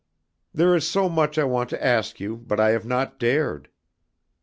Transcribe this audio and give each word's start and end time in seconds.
There 0.51 0.73
is 0.75 0.87
so 0.89 1.07
much 1.09 1.37
I 1.37 1.43
want 1.43 1.69
to 1.69 1.85
ask 1.85 2.19
you, 2.19 2.35
but 2.35 2.59
I 2.59 2.71
have 2.71 2.87
not 2.87 3.19
dared." 3.19 3.69